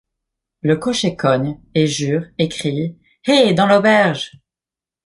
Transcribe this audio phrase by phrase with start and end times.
[0.61, 4.31] Le cocher cogne, et jure, et crie: Hé, dans l'auberge!